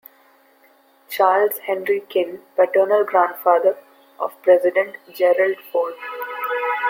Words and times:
Charles 1.11 1.59
Henry 1.67 1.99
King, 1.99 2.39
paternal 2.55 3.03
grandfather 3.05 3.77
of 4.19 4.31
President 4.41 4.95
Gerald 5.13 5.57
Ford. 5.71 5.93